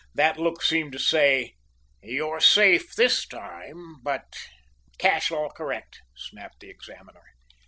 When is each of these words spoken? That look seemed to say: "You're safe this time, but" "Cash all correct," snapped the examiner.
That 0.15 0.39
look 0.39 0.63
seemed 0.63 0.93
to 0.93 0.97
say: 0.97 1.53
"You're 2.01 2.39
safe 2.39 2.95
this 2.95 3.23
time, 3.27 4.01
but" 4.01 4.33
"Cash 4.97 5.29
all 5.29 5.51
correct," 5.51 6.01
snapped 6.17 6.59
the 6.59 6.71
examiner. 6.71 7.21